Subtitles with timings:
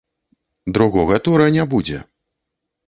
[0.77, 2.05] Другога тура не будзе.